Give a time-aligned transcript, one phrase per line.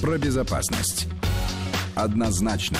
[0.00, 1.06] про безопасность.
[1.94, 2.78] Однозначно.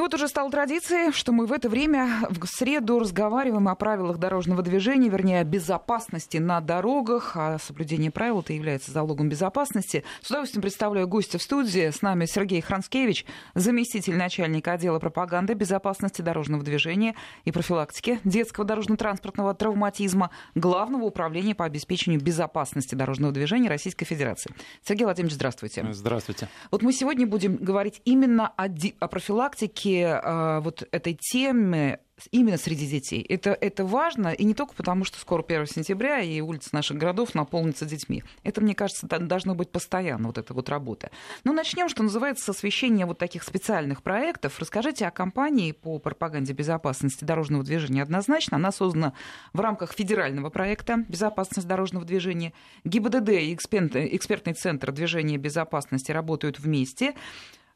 [0.00, 4.16] И вот уже стало традицией, что мы в это время в среду разговариваем о правилах
[4.16, 10.02] дорожного движения, вернее, о безопасности на дорогах, а соблюдение правил это является залогом безопасности.
[10.22, 11.90] С удовольствием представляю гостя в студии.
[11.90, 19.52] С нами Сергей Хранскевич, заместитель начальника отдела пропаганды безопасности дорожного движения и профилактики детского дорожно-транспортного
[19.52, 24.50] травматизма Главного управления по обеспечению безопасности дорожного движения Российской Федерации.
[24.82, 25.86] Сергей Владимирович, здравствуйте.
[25.90, 26.48] Здравствуйте.
[26.70, 32.86] Вот мы сегодня будем говорить именно о, о профилактике э, вот этой темы именно среди
[32.86, 33.22] детей.
[33.22, 37.34] Это, это важно, и не только потому, что скоро 1 сентября, и улицы наших городов
[37.34, 38.22] наполнятся детьми.
[38.42, 41.10] Это, мне кажется, должно быть постоянно, вот эта вот работа.
[41.44, 44.58] Но начнем, что называется, с освещения вот таких специальных проектов.
[44.58, 48.56] Расскажите о компании по пропаганде безопасности дорожного движения однозначно.
[48.56, 49.12] Она создана
[49.52, 52.52] в рамках федерального проекта «Безопасность дорожного движения».
[52.84, 57.14] ГИБДД и экспертный центр движения безопасности работают вместе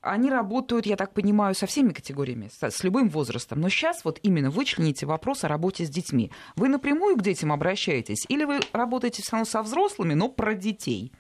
[0.05, 3.61] они работают, я так понимаю, со всеми категориями, с любым возрастом.
[3.61, 6.31] Но сейчас вот именно вычлените вопрос о работе с детьми.
[6.57, 11.13] Вы напрямую к детям обращаетесь или вы работаете все равно со взрослыми, но про детей?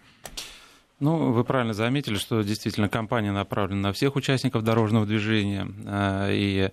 [1.01, 5.67] Ну, вы правильно заметили, что действительно компания направлена на всех участников дорожного движения.
[5.85, 6.71] Э, и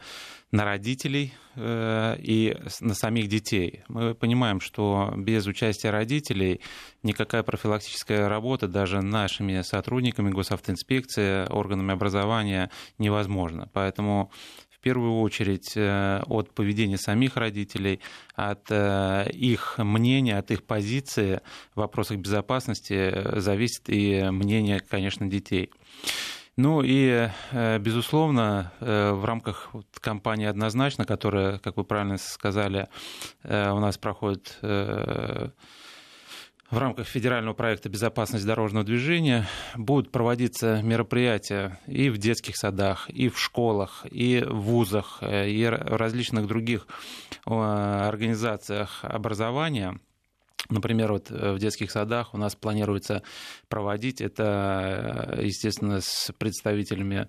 [0.51, 3.83] на родителей э, и на самих детей.
[3.87, 6.61] Мы понимаем, что без участия родителей
[7.03, 13.69] никакая профилактическая работа даже нашими сотрудниками госавтоинспекции, органами образования невозможна.
[13.71, 14.31] Поэтому
[14.69, 18.01] в первую очередь э, от поведения самих родителей,
[18.35, 21.39] от э, их мнения, от их позиции
[21.75, 25.69] в вопросах безопасности зависит и мнение, конечно, детей.
[26.57, 29.69] Ну и, э, безусловно, э, в рамках
[30.01, 32.89] кампании «Однозначно», которая, как вы правильно сказали,
[33.43, 35.51] э, у нас проходит в
[36.77, 43.37] рамках федерального проекта «Безопасность дорожного движения» будут проводиться мероприятия и в детских садах, и в
[43.37, 46.87] школах, и в вузах, и в различных других
[47.45, 49.99] организациях образования–
[50.71, 53.23] Например, вот э, в детских садах у нас планируется
[53.67, 54.21] проводить.
[54.21, 57.27] Это, э, естественно, с представителями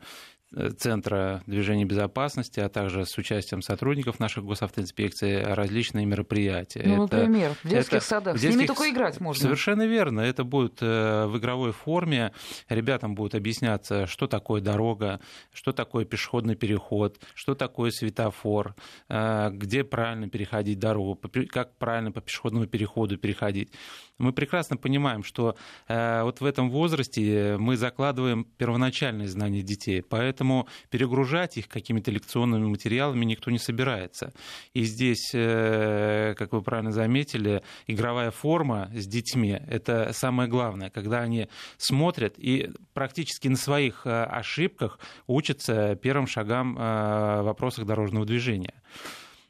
[0.79, 6.83] Центра движения безопасности, а также с участием сотрудников наших госавтоинспекций различные мероприятия.
[6.85, 8.37] Ну, это, например, в детских это, садах.
[8.37, 8.53] В детских...
[8.53, 9.43] С ними только играть можно.
[9.43, 10.21] Совершенно верно.
[10.21, 12.33] Это будет э, в игровой форме.
[12.69, 15.21] Ребятам будет объясняться, что такое дорога,
[15.53, 18.75] что такое пешеходный переход, что такое светофор,
[19.09, 21.19] э, где правильно переходить дорогу,
[21.51, 23.73] как правильно по пешеходному переходу переходить.
[24.19, 25.57] Мы прекрасно понимаем, что
[25.89, 30.42] э, вот в этом возрасте мы закладываем первоначальные знания детей, поэтому
[30.91, 34.33] перегружать их какими-то лекционными материалами никто не собирается.
[34.75, 41.21] И здесь, э, как вы правильно заметили, игровая форма с детьми– это самое главное, когда
[41.21, 48.75] они смотрят и практически на своих э, ошибках учатся первым шагам в вопросах дорожного движения.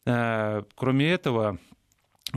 [0.05, 1.59] Кроме этого,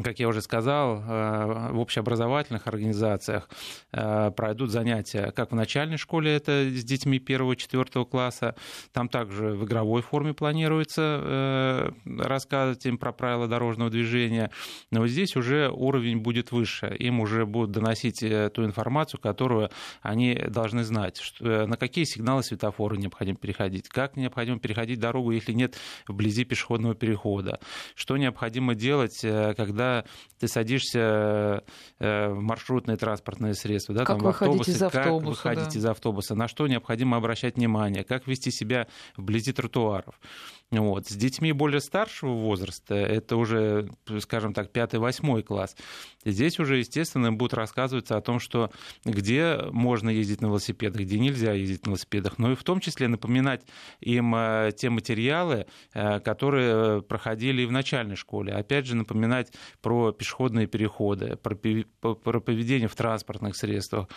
[0.03, 3.49] как я уже сказал, э, в общеобразовательных организациях
[3.93, 8.55] э, пройдут занятия как в начальной школе, это с детьми 1-4 класса,
[8.91, 14.51] там также в игровой форме планируется э, рассказывать им про правила дорожного движения,
[14.91, 19.69] но вот здесь уже уровень будет выше, им уже будут доносить ту информацию, которую
[20.01, 25.53] они должны знать, что, на какие сигналы светофора необходимо переходить, как необходимо переходить дорогу, если
[25.53, 25.75] нет
[26.07, 27.59] вблизи пешеходного перехода,
[27.95, 30.05] что необходимо делать, когда когда
[30.39, 31.63] ты садишься
[31.99, 35.79] э, в маршрутное транспортное средство, да, как там, в автобусе, из автобуса, как выходить да.
[35.79, 40.19] из автобуса, на что необходимо обращать внимание, как вести себя вблизи тротуаров.
[40.71, 41.07] Вот.
[41.07, 43.89] С детьми более старшего возраста, это уже,
[44.19, 45.75] скажем так, пятый-восьмой класс,
[46.25, 48.71] здесь уже, естественно, будут рассказываться о том, что
[49.03, 53.07] где можно ездить на велосипедах, где нельзя ездить на велосипедах, но и в том числе
[53.07, 53.61] напоминать
[53.99, 58.51] им э, те материалы, э, которые проходили и в начальной школе.
[58.51, 61.55] Опять же, напоминать про пешеходные переходы, про,
[62.15, 64.07] про поведение в транспортных средствах,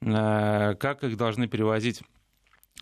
[0.00, 2.02] э, как их должны перевозить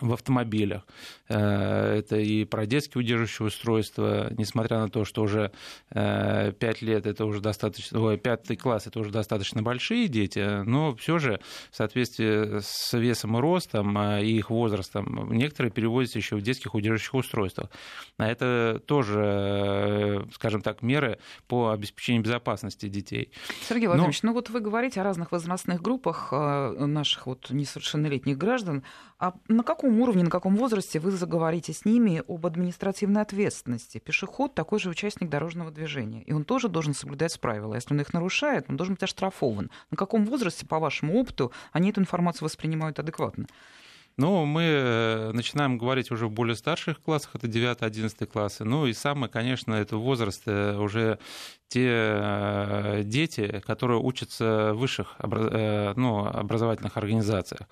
[0.01, 0.87] в автомобилях.
[1.29, 5.53] Э, это и про детские удерживающие устройства, несмотря на то, что уже
[5.91, 10.95] 5 э, лет это уже достаточно, ой, 5 класс это уже достаточно большие дети, но
[10.97, 11.41] все же
[11.71, 16.75] в соответствии с весом и ростом э, и их возрастом некоторые переводятся еще в детских
[16.75, 17.71] удерживающих устройствах.
[18.19, 21.19] А это тоже, скажем так, меры
[21.49, 23.33] по обеспечению безопасности детей.
[23.67, 24.31] Сергей Владимирович, но...
[24.31, 28.85] ну вот вы говорите о разных возрастных группах наших вот несовершеннолетних граждан.
[29.19, 33.99] А на каком уровне, на каком возрасте вы заговорите с ними об административной ответственности?
[33.99, 37.75] Пешеход такой же участник дорожного движения, и он тоже должен соблюдать правила.
[37.75, 39.71] Если он их нарушает, он должен быть оштрафован.
[39.91, 43.47] На каком возрасте, по вашему опыту, они эту информацию воспринимают адекватно?
[44.19, 48.65] Ну, мы э, начинаем говорить уже в более старших классах, это 9-11 классы.
[48.65, 51.19] Ну и самое, конечно, это возраст э, уже
[51.69, 57.69] те э, дети, которые учатся в высших ну, образовательных организациях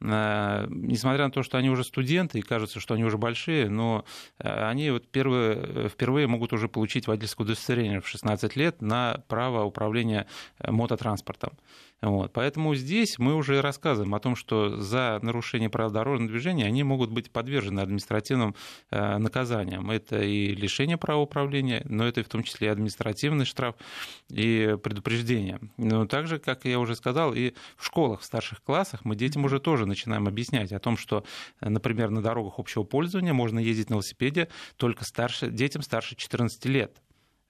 [0.00, 4.04] несмотря на то, что они уже студенты и кажется, что они уже большие, но
[4.38, 10.26] они вот первые, впервые могут уже получить водительское удостоверение в 16 лет на право управления
[10.66, 11.52] мототранспортом.
[12.02, 12.32] Вот.
[12.32, 17.10] Поэтому здесь мы уже рассказываем о том, что за нарушение правил дорожного движения они могут
[17.10, 18.54] быть подвержены административным
[18.90, 19.90] э, наказаниям.
[19.90, 23.74] Это и лишение права управления, но это в том числе и административный штраф
[24.30, 25.60] и предупреждение.
[25.76, 29.60] Но также, как я уже сказал, и в школах, в старших классах мы детям уже
[29.60, 31.24] тоже начинаем объяснять о том, что,
[31.60, 37.02] например, на дорогах общего пользования можно ездить на велосипеде только старше, детям старше 14 лет.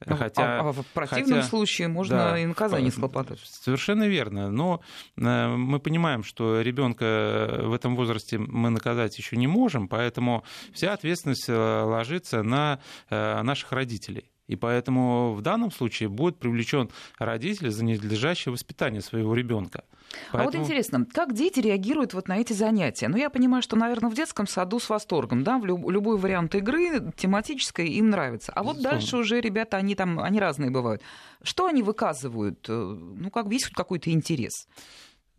[0.06, 3.38] Ну, хотя, а, а в противном хотя, случае можно да, и наказание схлопотать.
[3.44, 4.50] Совершенно верно.
[4.50, 4.80] Но
[5.16, 10.42] э, мы понимаем, что ребенка в этом возрасте мы наказать еще не можем, поэтому
[10.72, 14.30] вся ответственность э, ложится на э, наших родителей.
[14.50, 19.84] И поэтому в данном случае будет привлечен родитель за ненадлежащее воспитание своего ребенка.
[20.32, 20.42] Поэтому...
[20.42, 23.06] А вот интересно, как дети реагируют вот на эти занятия?
[23.06, 26.56] Ну, я понимаю, что, наверное, в детском саду с восторгом, да, в люб- любой вариант
[26.56, 28.50] игры тематической им нравится.
[28.52, 31.00] А вот дальше уже ребята, они там, они разные бывают.
[31.44, 32.66] Что они выказывают?
[32.68, 34.66] Э, ну, как есть какой-то интерес?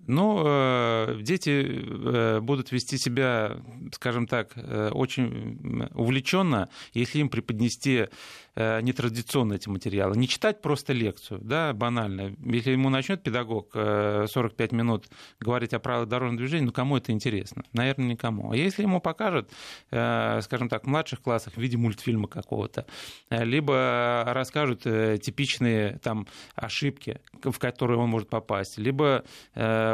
[0.07, 3.57] Ну, э, дети э, будут вести себя,
[3.93, 4.51] скажем так,
[4.91, 8.07] очень увлеченно, если им преподнести
[8.53, 10.17] Э, нетрадиционные эти материалы.
[10.17, 12.35] Не читать просто лекцию, да, банально.
[12.43, 15.05] Если ему начнет педагог 45 э, минут
[15.39, 17.63] говорить о правилах дорожного движения, ну кому это интересно?
[17.71, 18.51] Наверное, никому.
[18.51, 19.49] А если ему покажут,
[19.91, 22.85] э, скажем так, в младших классах в виде мультфильма какого-то,
[23.29, 29.23] либо расскажут типичные там ошибки, в которые он может попасть, либо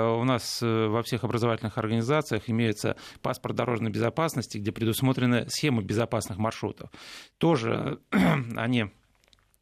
[0.04, 6.90] у нас во всех образовательных организациях имеется паспорт дорожной безопасности, где предусмотрены схемы безопасных маршрутов.
[7.38, 8.00] Тоже
[8.56, 8.88] они э,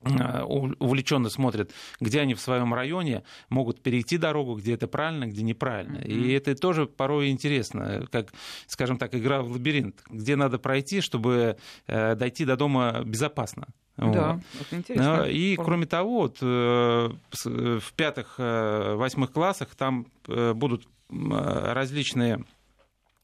[0.01, 5.97] увлеченно смотрят, где они в своем районе могут перейти дорогу, где это правильно, где неправильно.
[5.97, 6.12] Mm-hmm.
[6.12, 8.31] И это тоже порой интересно, как,
[8.68, 11.57] скажем так, игра в лабиринт, где надо пройти, чтобы
[11.88, 13.68] э, дойти до дома безопасно.
[13.97, 14.44] Да, вот.
[14.62, 15.24] это интересно.
[15.24, 17.09] И кроме того, вот, э,
[17.45, 22.44] в пятых, восьмых классах там будут различные,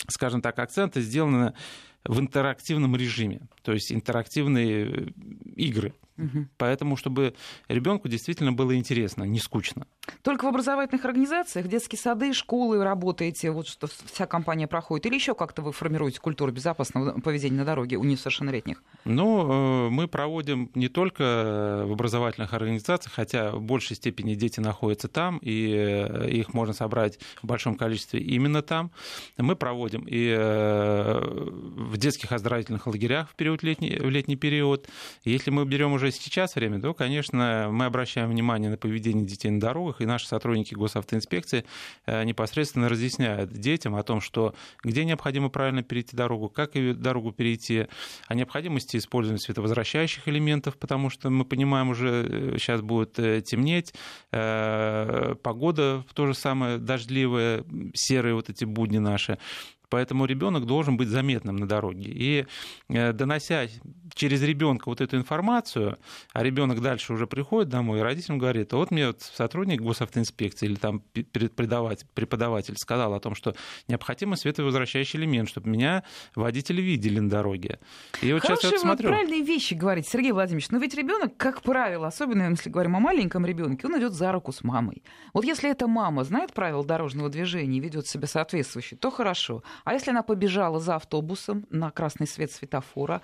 [0.07, 1.53] скажем так, акценты сделаны
[2.05, 5.13] в интерактивном режиме, то есть интерактивные
[5.55, 5.93] игры.
[6.21, 6.47] Угу.
[6.57, 7.33] Поэтому, чтобы
[7.67, 9.87] ребенку действительно было интересно, не скучно.
[10.21, 15.33] Только в образовательных организациях, детские сады, школы работаете, вот что вся компания проходит, или еще
[15.33, 18.83] как-то вы формируете культуру безопасного поведения на дороге у несовершеннолетних?
[19.05, 25.07] Ну, э, мы проводим не только в образовательных организациях, хотя в большей степени дети находятся
[25.07, 28.91] там, и э, их можно собрать в большом количестве именно там.
[29.37, 34.87] Мы проводим и э, в детских оздоровительных лагерях в, период летний, в летний период.
[35.23, 39.59] Если мы берем уже сейчас время, то, конечно, мы обращаем внимание на поведение детей на
[39.59, 41.65] дорогах, и наши сотрудники госавтоинспекции
[42.05, 44.53] э, непосредственно разъясняют детям о том, что
[44.83, 47.87] где необходимо правильно перейти дорогу, как ее дорогу перейти,
[48.27, 53.93] о необходимости использования световозвращающих элементов, потому что мы понимаем уже, сейчас э, будет э, темнеть,
[54.31, 57.63] погода то же самое дождливая,
[57.93, 59.37] серые вот эти будни наши.
[59.89, 62.05] Поэтому ребенок должен быть заметным на дороге.
[62.07, 62.45] И
[62.87, 63.67] донося
[64.13, 65.97] через ребенка вот эту информацию,
[66.33, 70.65] а ребенок дальше уже приходит домой, и родителям говорит, а вот мне вот сотрудник госавтоинспекции
[70.65, 73.55] или там преподаватель, сказал о том, что
[73.87, 76.03] необходимо световозвращающий элемент, чтобы меня
[76.35, 77.79] водители видели на дороге.
[78.21, 79.09] И вот Хорошие сейчас я вот смотрю.
[79.09, 80.69] правильные вещи говорите, Сергей Владимирович.
[80.69, 84.51] Но ведь ребенок, как правило, особенно если говорим о маленьком ребенке, он идет за руку
[84.51, 85.03] с мамой.
[85.33, 89.63] Вот если эта мама знает правила дорожного движения и ведет себя соответствующе, то хорошо.
[89.83, 93.21] А если она побежала за автобусом на красный свет светофора,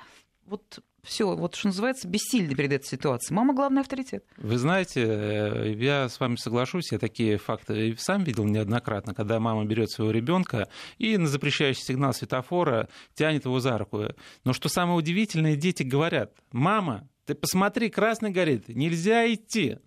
[0.48, 3.36] вот все, вот что называется, бессильны перед этой ситуацией.
[3.36, 4.26] Мама главный авторитет.
[4.38, 9.66] Вы знаете, э, я с вами соглашусь, я такие факты сам видел неоднократно, когда мама
[9.66, 14.06] берет своего ребенка и на запрещающий сигнал светофора тянет его за руку.
[14.44, 19.78] Но что самое удивительное, дети говорят, мама, ты посмотри, красный горит, нельзя идти.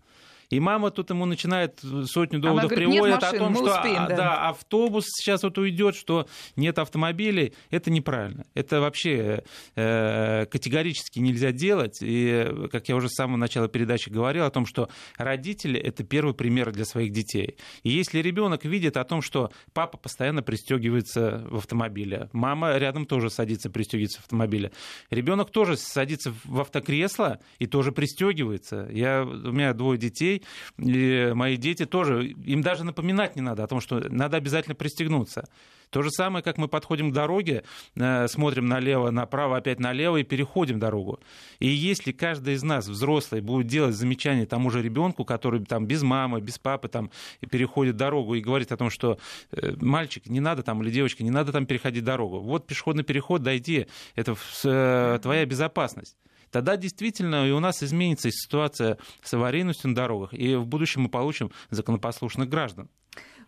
[0.51, 4.17] И мама тут ему начинает сотню доводов говорит, приводит машин, о том, что успеем, да.
[4.17, 6.27] Да, автобус сейчас вот уйдет, что
[6.57, 7.55] нет автомобилей.
[7.71, 8.45] Это неправильно.
[8.55, 9.45] Это вообще
[9.77, 11.99] э, категорически нельзя делать.
[12.03, 16.35] И, как я уже с самого начала передачи говорил, о том, что родители— это первый
[16.35, 17.57] пример для своих детей.
[17.85, 23.31] И если ребенок видит о том, что папа постоянно пристегивается в автомобиле, мама рядом тоже
[23.31, 24.73] садится, пристегивается в автомобиле,
[25.11, 28.89] ребенок тоже садится в автокресло и тоже пристегивается.
[28.91, 30.40] Я, у меня двое детей,
[30.79, 35.49] и мои дети тоже, им даже напоминать не надо о том, что надо обязательно пристегнуться.
[35.91, 37.65] То же самое, как мы подходим к дороге,
[37.97, 41.19] э, смотрим налево, направо, опять налево и переходим дорогу.
[41.59, 46.03] И если каждый из нас, взрослый, будет делать замечание тому же ребенку, который там без
[46.03, 47.11] мамы, без папы там
[47.51, 49.19] переходит дорогу и говорит о том, что
[49.51, 52.39] э, мальчик, не надо там, или девочка, не надо там переходить дорогу.
[52.39, 56.17] Вот пешеходный переход, дойди, это э, твоя безопасность
[56.51, 61.09] тогда действительно и у нас изменится ситуация с аварийностью на дорогах, и в будущем мы
[61.09, 62.89] получим законопослушных граждан.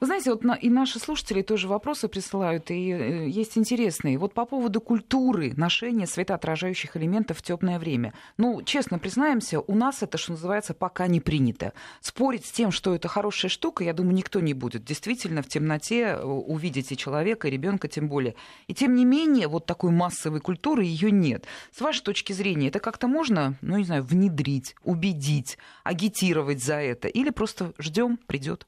[0.02, 4.18] Вы знаете, вот на, и наши слушатели тоже вопросы присылают, и э, есть интересные.
[4.18, 8.12] Вот по поводу культуры ношения светоотражающих элементов в темное время.
[8.36, 11.72] Ну, честно признаемся, у нас это, что называется, пока не принято.
[12.00, 14.84] Спорить с тем, что это хорошая штука, я думаю, никто не будет.
[14.84, 18.34] Действительно, в темноте э, увидите человека, ребенка тем более.
[18.66, 21.44] И тем не менее, вот такой массовой культуры ее нет.
[21.70, 27.06] С вашей точки зрения, это как-то можно, ну, не знаю, внедрить, убедить, агитировать за это?
[27.06, 28.66] Или просто ждем, придет?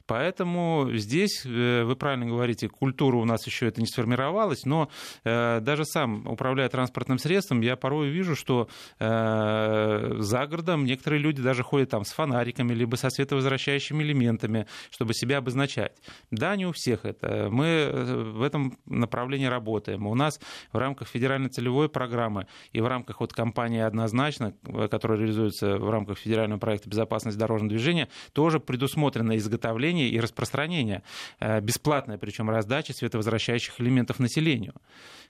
[0.07, 4.89] Поэтому здесь, э, вы правильно говорите, культура у нас еще это не сформировалась, но
[5.25, 11.41] э, даже сам, управляя транспортным средством, я порой вижу, что э, за городом некоторые люди
[11.41, 15.93] даже ходят там с фонариками, либо со световозвращающими элементами, чтобы себя обозначать.
[16.31, 17.49] Да, не у всех это.
[17.51, 20.07] Мы в этом направлении работаем.
[20.07, 20.39] У нас
[20.71, 24.53] в рамках федеральной целевой программы и в рамках вот компании «Однозначно»,
[24.89, 31.01] которая реализуется в рамках федерального проекта «Безопасность дорожного движения», тоже предусмотрено изготовление получения и распространения,
[31.39, 34.74] э, бесплатная причем раздача световозвращающих элементов населению.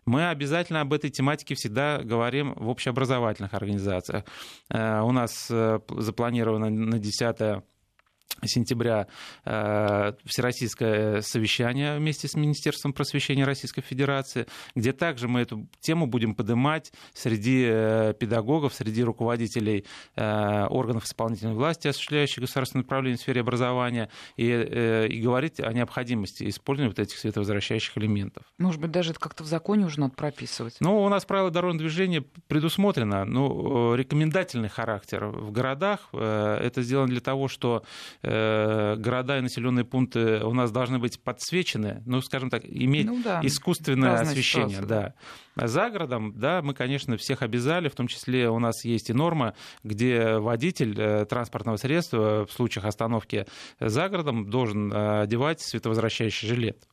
[0.05, 4.23] Мы обязательно об этой тематике всегда говорим в общеобразовательных организациях.
[4.69, 7.63] Э, у нас э, запланировано на 10
[8.45, 9.07] сентября
[9.45, 16.35] э, всероссийское совещание вместе с Министерством просвещения Российской Федерации, где также мы эту тему будем
[16.35, 23.41] поднимать среди э, педагогов, среди руководителей э, органов исполнительной власти, осуществляющих государственное управление в сфере
[23.41, 24.45] образования, и,
[25.09, 28.43] и говорить о необходимости использования вот этих световозвращающих элементов.
[28.57, 30.77] Может быть, даже это как-то в законе уже надо прописывать?
[30.79, 36.09] Ну, у нас правила дорожного движения предусмотрено, ну, рекомендательный характер в городах.
[36.13, 37.83] Это сделано для того, что
[38.16, 43.21] Э, города и населенные пункты у нас должны быть подсвечены, ну, скажем так, иметь ну,
[43.23, 43.39] да.
[43.43, 44.81] искусственное Разная освещение.
[44.81, 45.15] Ситуация.
[45.55, 45.67] Да.
[45.67, 49.55] За городом, да, мы, конечно, всех обязали, в том числе у нас есть и норма,
[49.83, 53.47] где водитель э, транспортного средства в случаях остановки
[53.79, 56.87] за городом должен э, одевать световозвращающий жилет.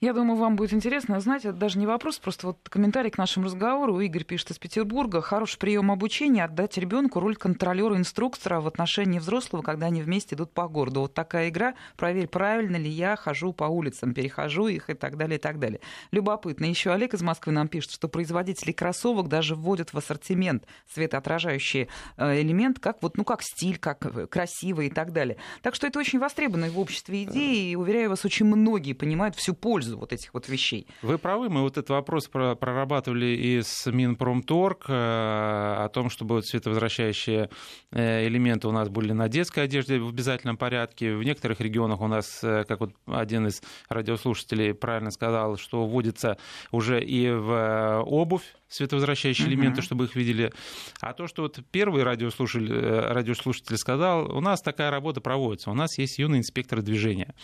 [0.00, 1.44] Я думаю, вам будет интересно знать.
[1.44, 4.00] Это даже не вопрос, просто вот комментарий к нашему разговору.
[4.00, 5.20] Игорь пишет из Петербурга.
[5.20, 10.52] Хороший прием обучения отдать ребенку роль контролера инструктора в отношении взрослого, когда они вместе идут
[10.52, 11.00] по городу.
[11.00, 11.74] Вот такая игра.
[11.96, 15.80] Проверь, правильно ли я хожу по улицам, перехожу их и так далее, и так далее.
[16.10, 16.64] Любопытно.
[16.64, 22.40] Еще Олег из Москвы нам пишет, что производители кроссовок даже вводят в ассортимент светоотражающий э,
[22.40, 25.36] элемент, как вот, ну, как стиль, как э, красивый и так далее.
[25.62, 29.54] Так что это очень востребованная в обществе идея, и, уверяю вас, очень многие понимают всю
[29.62, 30.86] пользу вот этих вот вещей.
[31.02, 36.46] Вы правы, мы вот этот вопрос прорабатывали и с Минпромторг э, о том, чтобы вот
[36.46, 37.48] световозвращающие
[37.92, 41.14] э, элементы у нас были на детской одежде в обязательном порядке.
[41.14, 46.36] В некоторых регионах у нас, э, как вот один из радиослушателей правильно сказал, что вводится
[46.72, 49.50] уже и в обувь световозвращающие uh-huh.
[49.50, 50.52] элементы, чтобы их видели.
[51.00, 55.70] А то, что вот первый радиослушатель, радиослушатель сказал, у нас такая работа проводится.
[55.70, 57.34] У нас есть юные инспекторы движения.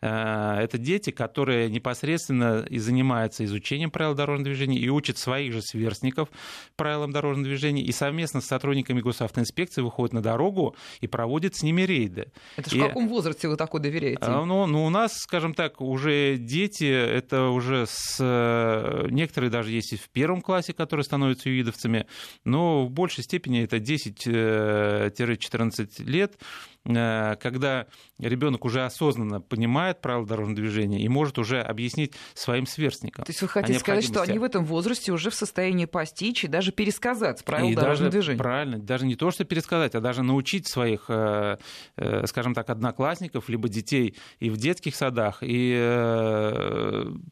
[0.00, 6.30] Это дети, которые непосредственно и занимается изучением правил дорожного движения и учит своих же сверстников
[6.76, 11.82] правилам дорожного движения и совместно с сотрудниками госавтоинспекции выходит на дорогу и проводит с ними
[11.82, 12.32] рейды.
[12.56, 12.78] Это и...
[12.78, 14.22] в каком возрасте вы такой доверяете?
[14.22, 18.16] А, ну, ну, у нас, скажем так, уже дети, это уже с...
[18.20, 22.06] Э, некоторые даже есть и в первом классе, которые становятся юидовцами,
[22.44, 26.38] но в большей степени это 10-14 э, лет.
[26.84, 27.86] Когда
[28.18, 33.24] ребенок уже осознанно понимает правила дорожного движения и может уже объяснить своим сверстникам.
[33.24, 36.48] То есть вы хотите сказать, что они в этом возрасте уже в состоянии постичь и
[36.48, 38.38] даже пересказать правила и дорожного даже, движения?
[38.38, 44.16] Правильно, даже не то, что пересказать, а даже научить своих, скажем так, одноклассников, либо детей
[44.38, 45.74] и в детских садах, и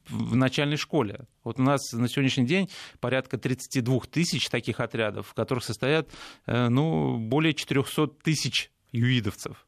[0.09, 1.27] в начальной школе.
[1.43, 2.69] Вот у нас на сегодняшний день
[3.01, 6.11] порядка 32 тысяч таких отрядов, в которых состоят
[6.47, 9.67] ну, более 400 тысяч юидовцев.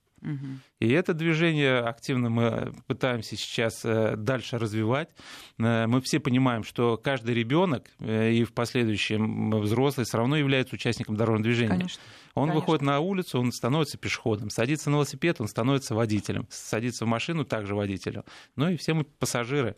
[0.80, 5.08] И это движение активно мы пытаемся сейчас э, дальше развивать.
[5.58, 10.74] Э, мы все понимаем, что каждый ребенок э, и в последующем взрослый все равно является
[10.74, 11.70] участником дорожного движения.
[11.70, 12.02] Конечно.
[12.34, 12.60] Он Конечно.
[12.60, 17.44] выходит на улицу, он становится пешеходом, садится на велосипед, он становится водителем, садится в машину,
[17.44, 18.24] также водителем.
[18.56, 19.76] Ну и все мы пассажиры.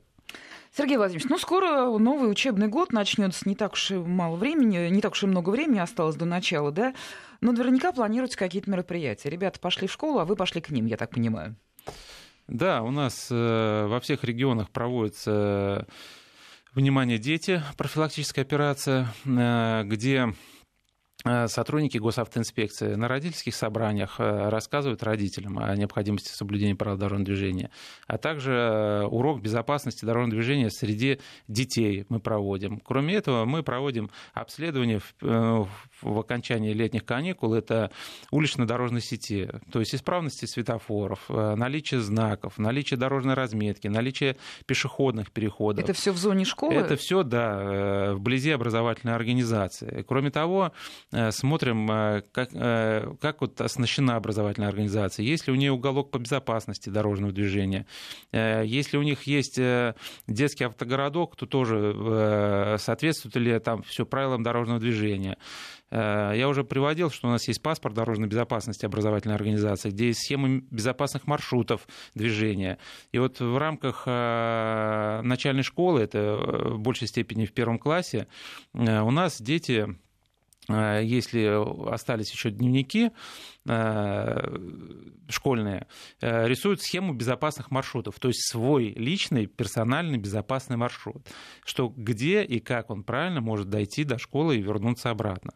[0.75, 5.03] Сергей Владимирович, ну скоро новый учебный год начнется, не так уж и мало времени, не
[5.03, 6.95] так уж и много времени осталось до начала, да?
[7.43, 9.29] Но наверняка планируются какие-то мероприятия.
[9.29, 11.57] Ребята пошли в школу, а вы пошли к ним, я так понимаю.
[12.49, 15.87] Да, у нас э, во всех регионах проводится
[16.75, 20.62] внимание дети, профилактическая операция, э, где Э,
[21.25, 27.71] сотрудники госавтоинспекции на родительских собраниях э, рассказывают родителям о необходимости соблюдения правил дорожного движения,
[28.09, 32.81] а также э, урок безопасности дорожного движения среди детей мы проводим.
[32.81, 35.69] Кроме этого, мы проводим обследование в,
[36.03, 37.93] в окончании летних каникул, это
[38.31, 44.37] улично-дорожной сети, то есть исправности светофоров, наличие знаков, наличие дорожной разметки, наличие
[44.67, 45.85] пешеходных переходов.
[45.85, 46.75] Это все в зоне школы?
[46.75, 50.05] Это все, да, вблизи образовательной организации.
[50.07, 50.73] Кроме того,
[51.12, 56.11] Э, смотрим, э, как, э, как вот оснащена образовательная организация, есть ли у нее уголок
[56.11, 57.87] по безопасности дорожного движения,
[58.33, 59.61] если у них есть
[60.27, 65.37] детский автогородок, то тоже соответствует ли там все правилам дорожного движения.
[65.91, 70.65] Я уже приводил, что у нас есть паспорт дорожной безопасности образовательной организации, где есть схемы
[70.71, 72.79] безопасных маршрутов движения.
[73.13, 78.27] И вот в рамках начальной школы, это в большей степени в первом классе,
[78.73, 79.95] у нас дети Э,
[80.69, 83.11] если остались еще дневники
[83.67, 84.59] э,
[85.29, 85.89] школьные,
[86.21, 91.27] э, рисуют схему безопасных маршрутов, то есть свой личный персональный безопасный маршрут,
[91.65, 95.53] что где и как он правильно может дойти до школы и вернуться обратно.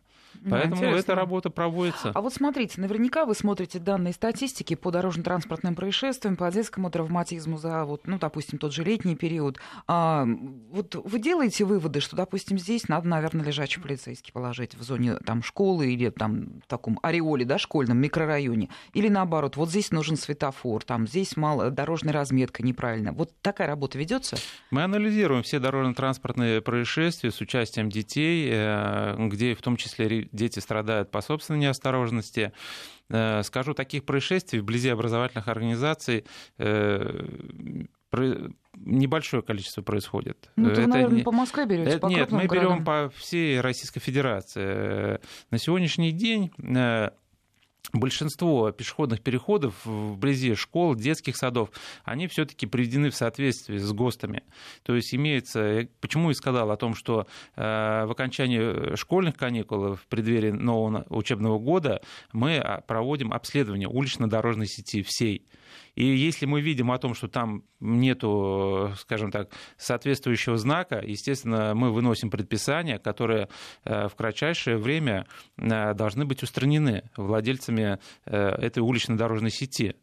[0.49, 0.99] Поэтому Интересно.
[0.99, 2.11] эта работа проводится.
[2.15, 7.85] А вот смотрите, наверняка вы смотрите данные статистики по дорожно-транспортным происшествиям, по детскому травматизму за,
[7.85, 9.59] вот, ну, допустим, тот же летний период.
[9.87, 10.27] А,
[10.71, 15.43] вот вы делаете выводы, что, допустим, здесь надо, наверное, лежачий полицейский положить в зоне там,
[15.43, 18.69] школы или там, в таком ореоле да, школьном микрорайоне?
[18.93, 23.13] Или наоборот, вот здесь нужен светофор, там, здесь мало дорожная разметка неправильно.
[23.13, 24.37] Вот такая работа ведется?
[24.71, 31.11] Мы анализируем все дорожно-транспортные происшествия с участием детей, э, где в том числе дети страдают
[31.11, 32.53] по собственной неосторожности.
[33.09, 36.25] Э, скажу, таких происшествий вблизи образовательных организаций
[36.59, 37.27] э,
[38.75, 40.51] небольшое количество происходит.
[40.57, 41.23] Ну, это, наверное, не...
[41.23, 42.79] по Москве берете, это, по Нет, мы городам.
[42.79, 45.21] берем по всей Российской Федерации.
[45.51, 47.11] На сегодняшний день э,
[47.99, 51.71] большинство пешеходных переходов вблизи школ, детских садов,
[52.05, 54.43] они все-таки приведены в соответствии с ГОСТами.
[54.83, 60.07] То есть имеется, почему и сказал о том, что э, в окончании школьных каникул, в
[60.09, 62.01] преддверии нового учебного года,
[62.33, 65.47] мы а, проводим обследование улично-дорожной сети всей.
[65.95, 71.93] И если мы видим о том, что там нету, скажем так, соответствующего знака, естественно, мы
[71.93, 73.49] выносим предписания, которые
[73.85, 79.97] э, в кратчайшее время э, должны быть устранены владельцами э, этой улично-дорожной сети.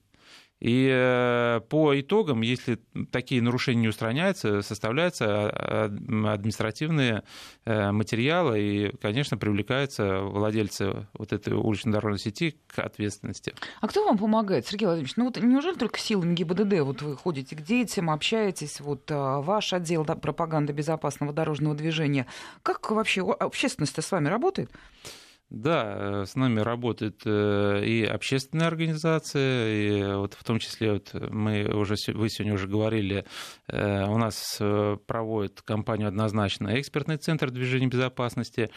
[0.64, 2.80] И э, по итогам, если
[3.12, 5.86] такие нарушения не устраняются, составляются а,
[6.34, 7.24] административные
[7.66, 13.54] э, материалы, и, конечно, привлекаются владельцы вот этой уличной дорожной сети к ответственности.
[13.82, 15.18] А кто вам помогает, Сергей Владимирович?
[15.18, 19.74] Ну вот неужели только силами ГИБДД вот вы ходите к детям, общаетесь, вот а, ваш
[19.74, 22.26] отдел пропаганды безопасного дорожного движения,
[22.62, 24.72] как вообще общественность с вами работает?
[25.54, 31.14] Да, э, с нами работает э, и общественная организация, и вот в том числе вот
[31.14, 33.24] мы уже, вы сегодня уже говорили,
[33.68, 34.60] э, у нас
[35.06, 38.72] проводит компанию однозначно экспертный центр движения безопасности.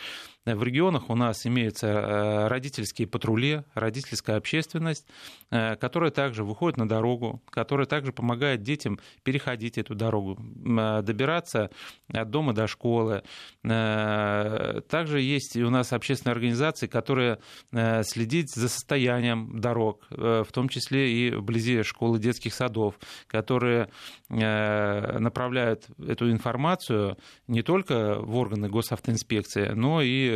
[0.45, 5.05] В регионах у нас имеются родительские патрули, родительская общественность,
[5.51, 11.71] которая также выходит на дорогу, которая также помогает детям переходить эту дорогу, добираться
[12.13, 13.25] от дома до школы.
[13.63, 17.39] Также есть у нас общественная организация, организации, которая
[17.73, 23.89] э, следит за состоянием дорог, э, в том числе и вблизи школы детских садов, которые
[24.29, 30.31] э, направляют эту информацию не только в органы госавтоинспекции, но и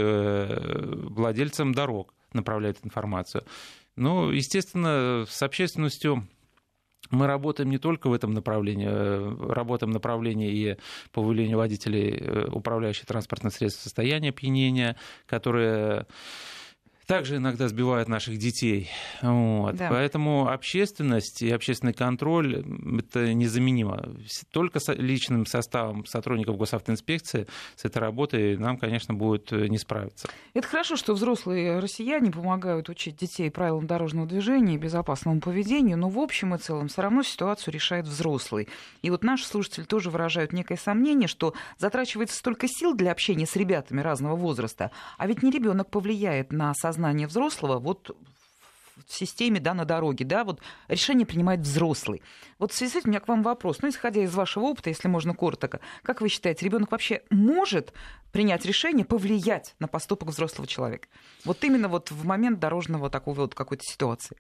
[1.10, 3.44] владельцам дорог направляют информацию.
[3.96, 6.26] Ну, естественно, с общественностью
[7.10, 10.76] мы работаем не только в этом направлении, э, работаем в направлении и
[11.12, 16.06] по выявлению водителей, э, управляющих транспортных средств в состоянии опьянения, которые
[17.10, 18.88] также иногда сбивают наших детей.
[19.20, 19.74] Вот.
[19.74, 19.88] Да.
[19.90, 22.64] Поэтому общественность и общественный контроль–
[23.00, 24.14] это незаменимо.
[24.52, 30.28] Только с личным составом сотрудников госавтоинспекции с этой работой нам, конечно, будет э, не справиться.
[30.54, 36.10] Это хорошо, что взрослые россияне помогают учить детей правилам дорожного движения и безопасному поведению, но
[36.10, 38.68] в общем и целом все равно ситуацию решает взрослый.
[39.02, 43.56] И вот наши слушатели тоже выражают некое сомнение, что затрачивается столько сил для общения с
[43.56, 48.14] ребятами разного возраста, а ведь не ребенок повлияет на сознание сознание взрослого вот
[49.06, 52.22] в системе, да, на дороге, да, вот решение принимает взрослый.
[52.58, 53.80] Вот в связи с этим у меня к вам вопрос.
[53.80, 57.94] Ну, исходя из вашего опыта, если можно коротко, как вы считаете, ребенок вообще может
[58.30, 61.08] принять решение, повлиять на поступок взрослого человека?
[61.46, 64.36] Вот именно вот в момент дорожного такого вот какой-то ситуации.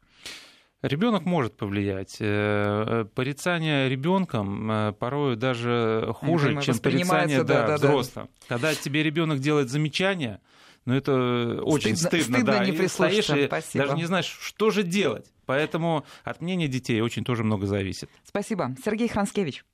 [0.82, 2.16] Ребенок может повлиять.
[2.20, 8.26] Э, порицание ребенком э, порой даже хуже, Думаю, чем порицание да, да, взрослым.
[8.26, 8.46] Да.
[8.48, 10.40] Когда тебе ребенок делает замечание,
[10.86, 12.64] но ну, это очень стыдно, стыдно, стыдно да.
[12.64, 13.84] Не и стоишь и Спасибо.
[13.84, 15.26] даже не знаешь, что же делать.
[15.46, 18.08] Поэтому от мнения детей очень тоже много зависит.
[18.24, 18.74] Спасибо.
[18.84, 19.64] Сергей Хранскевич.